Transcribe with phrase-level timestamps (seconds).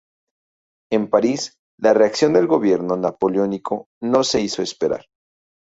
[0.91, 5.05] En París, la reacción del gobierno napoleónico no se hizo esperar.